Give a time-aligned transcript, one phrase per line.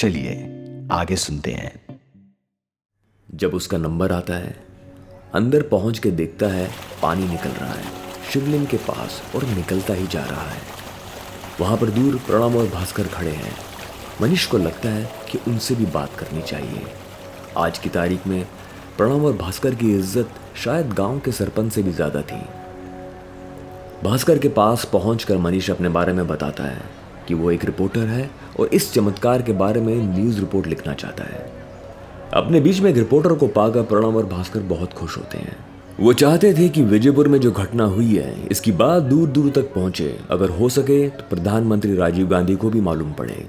[0.00, 0.34] चलिए,
[0.92, 1.98] आगे सुनते हैं।
[3.34, 4.54] जब उसका नंबर आता है,
[5.34, 6.70] अंदर पहुँच के देखता है
[7.02, 7.84] पानी निकल रहा है,
[8.32, 10.60] शिवलिंग के पास और निकलता ही जा रहा है।
[11.60, 13.52] वहाँ पर दूर प्रणव और भास्कर खड़े हैं।
[14.22, 16.82] मनीष को लगता है कि उनसे भी बात करनी चाहिए।
[17.56, 18.46] आज की तारीख में
[18.96, 22.40] प्रणव और भास्कर की इज़्ज़त शायद गाँव के सरपंच से भी ज़्यादा थी।
[24.04, 26.99] भास्कर के पास पहुंचकर मनीष अपने बारे में बताता है।
[27.30, 28.30] कि वो एक रिपोर्टर है
[28.60, 31.52] और इस चमत्कार के बारे में न्यूज़ रिपोर्ट लिखना चाहता है।
[32.34, 35.56] अपने बीच में एक रिपोर्टर को पाकर प्रणव और भास्कर बहुत खुश होते हैं।
[36.00, 39.72] वो चाहते थे कि विजयपुर में जो घटना हुई है, इसकी बात दूर दूर तक
[39.74, 43.46] पहुँचे। अगर हो सके तो प्रधानमंत्री राजीव गांधी को भी मालूम पड़े।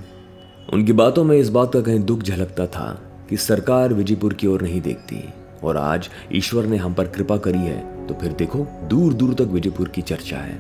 [0.74, 4.62] उनकी बातों में इस बात का कहीं दुख झलकता था कि सरकार विजयपुर की ओर
[4.62, 5.24] नहीं देखती।
[5.64, 9.52] और आज ईश्वर ने हम पर कृपा करी है तो फिर देखो दूर दूर तक
[9.52, 10.60] विजयपुर की चर्चा है।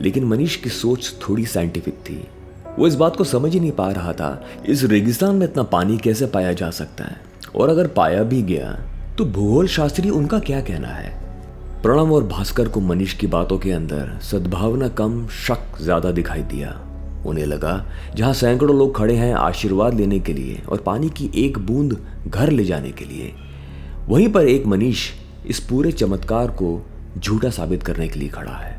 [0.00, 2.24] लेकिन मनीष की सोच थोड़ी साइंटिफिक थी।
[2.78, 5.96] वो इस बात को समझ ही नहीं पा रहा था, इस रेगिस्तान में इतना पानी
[5.98, 7.16] कैसे पाया जा सकता है?
[7.56, 8.78] और अगर पाया भी गया
[9.18, 11.18] तो भूगोल शास्त्री उनका क्या कहना है?
[11.82, 16.78] प्रणव और भास्कर को मनीष की बातों के अंदर सद्भावना कम, शक ज़्यादा दिखाई दिया।
[17.26, 21.58] उन्हें लगा, जहाँ सैकड़ों लोग खड़े हैं आशीर्वाद लेने के लिए और पानी की एक
[21.58, 23.32] बूंद घर ले जाने के लिए।
[24.08, 25.08] वहीं पर एक मनीष
[25.46, 26.80] इस पूरे चमत्कार को
[27.18, 28.78] झूठा साबित करने के लिए खड़ा है।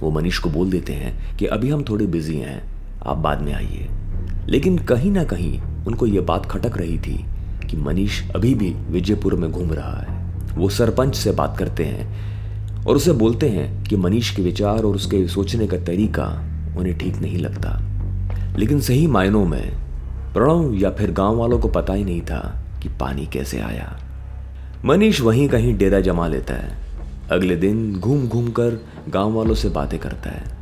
[0.00, 2.62] वो मनीष को बोल देते हैं कि अभी हम थोड़े बिज़ी हैं
[3.08, 3.88] आप बाद में आइए।
[4.48, 7.24] लेकिन कहीं ना कहीं उनको ये बात खटक रही थी
[7.70, 12.28] कि मनीष अभी भी विजयपुर में घूम रहा है। वो सरपंच से बात करते हैं
[12.84, 16.44] और उसे बोलते हैं कि मनीष के विचार और उसके सोचने का तरीका
[16.78, 17.82] उन्हें ठीक नहीं लगता।
[18.58, 19.72] लेकिन सही मायनों में
[20.34, 24.00] प्रणव या फिर गाँव वालों को पता ही नहीं था कि पानी कैसे आया।
[24.84, 26.78] मनीष वहीं कहीं डेरा जमा लेता है।
[27.32, 30.57] अगले दिन घूम घूम कर गाँव वालों से बातें करता है।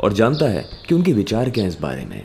[0.00, 2.24] और जानता है कि उनके विचार क्या है इस बारे में।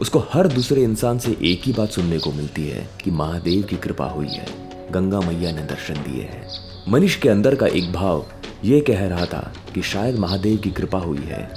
[0.00, 3.76] उसको हर दूसरे इंसान से एक ही बात सुनने को मिलती है कि महादेव की
[3.76, 4.46] कृपा हुई है।
[4.90, 6.48] गंगा मैया ने दर्शन दिए हैं।
[6.88, 8.26] मनीष के अंदर का एक भाव
[8.64, 11.50] यह कह रहा था कि शायद महादेव की कृपा हुई है।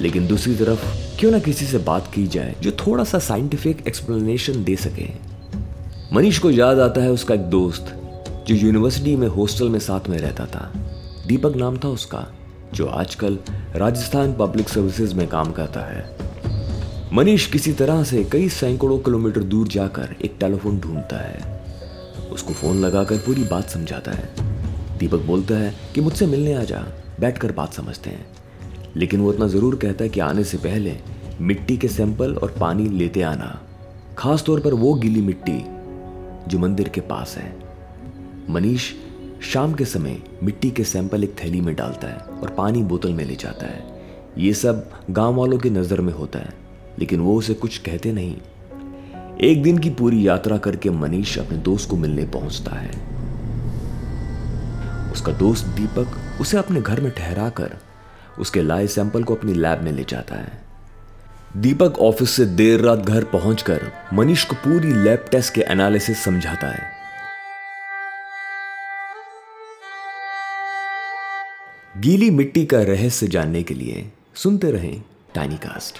[0.00, 0.84] लेकिन दूसरी तरफ़
[1.20, 5.08] क्यों ना किसी से बात की जाए जो थोड़ा सा साइंटिफिक एक्सप्लेनेशन दे सके।
[6.12, 8.02] मनीष को याद आता है उसका एक दोस्त,
[8.48, 10.72] जो यूनिवर्सिटी में हॉस्टल में साथ में रहता था।
[11.26, 12.26] दीपक नाम था उसका।
[12.74, 13.38] जो आजकल
[13.76, 16.16] राजस्थान पब्लिक सर्विसेज़ में काम करता है।
[17.12, 21.60] मनीष किसी तरह से कई सैकड़ों किलोमीटर दूर जाकर एक टेलीफोन ढूंढता है।
[22.32, 24.30] उसको फ़ोन लगाकर पूरी बात समझाता है।
[24.98, 26.86] दीपक बोलता है कि मुझसे मिलने आ जा,
[27.20, 28.26] बैठकर बात समझते हैं।
[28.96, 30.96] लेकिन वो इतना ज़रूर कहता है कि आने से पहले
[31.40, 33.60] मिट्टी के सैंपल और पानी लेते आना।
[34.18, 35.64] खास तौर पर वो गीली मिट्टी
[36.48, 37.56] जो मंदिर के पास है।
[38.50, 38.92] मनीष
[39.42, 43.24] शाम के समय मिट्टी के सैंपल एक थैली में डालता है और पानी बोतल में
[43.24, 43.84] ले जाता है।
[44.38, 46.52] ये सब गाँव वालों की नज़र में होता है,
[46.98, 48.36] लेकिन वो उसे कुछ कहते नहीं।
[49.40, 52.90] एक दिन की पूरी यात्रा करके मनीष अपने दोस्त को मिलने पहुँचता है।
[55.12, 57.76] उसका दोस्त दीपक उसे अपने घर में ठहरा कर
[58.38, 60.62] उसके लाए सैंपल को अपनी लैब में ले जाता है।
[61.56, 66.66] दीपक ऑफ़िस से देर रात घर पहुंचकर मनीष को पूरी लैब टेस्ट के एनालिसिस समझाता
[66.66, 66.99] है।
[72.00, 74.04] गीली मिट्टी का रहस्य जानने के लिए
[74.42, 75.02] सुनते रहें
[75.34, 75.98] टाइनी कास्ट